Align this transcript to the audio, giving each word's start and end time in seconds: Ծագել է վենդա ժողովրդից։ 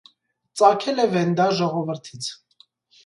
Ծագել 0.61 1.03
է 1.05 1.05
վենդա 1.13 1.47
ժողովրդից։ 1.59 2.31